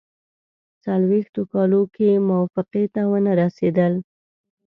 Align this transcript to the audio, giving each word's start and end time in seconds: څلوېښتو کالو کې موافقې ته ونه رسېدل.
څلوېښتو 0.83 1.41
کالو 1.51 1.81
کې 1.95 2.09
موافقې 2.27 2.85
ته 2.93 3.01
ونه 3.11 3.31
رسېدل. 3.41 3.93